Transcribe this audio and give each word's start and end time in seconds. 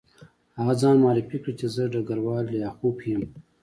هغه 0.57 0.73
ځان 0.81 0.95
معرفي 1.03 1.37
کړ 1.43 1.51
چې 1.59 1.67
زه 1.75 1.83
ډګروال 1.93 2.45
لیاخوف 2.53 2.97
یم 3.11 3.23